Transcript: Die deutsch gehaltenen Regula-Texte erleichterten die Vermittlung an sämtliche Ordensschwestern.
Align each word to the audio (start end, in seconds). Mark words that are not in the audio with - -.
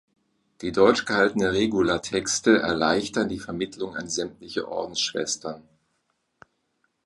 Die 0.61 0.71
deutsch 0.71 1.05
gehaltenen 1.05 1.49
Regula-Texte 1.51 2.57
erleichterten 2.57 3.29
die 3.29 3.37
Vermittlung 3.37 3.95
an 3.95 4.09
sämtliche 4.09 4.67
Ordensschwestern. 4.67 5.61